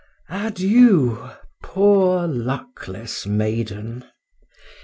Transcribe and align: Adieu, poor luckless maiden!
Adieu, 0.31 1.29
poor 1.61 2.25
luckless 2.27 3.27
maiden! 3.27 4.03